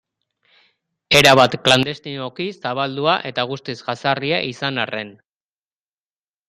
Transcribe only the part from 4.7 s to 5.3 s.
arren.